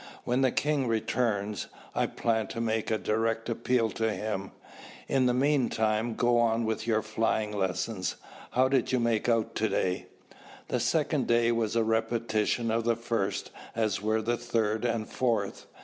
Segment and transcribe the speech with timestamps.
[0.23, 1.67] When the king returns.
[1.93, 4.49] I plan to make a direct appeal to him.
[5.07, 8.15] In the meantime, go on with your flying lessons.
[8.49, 10.07] How did you make out to day?"
[10.69, 15.67] The second day was a repetition of the first, as were the third and fourth.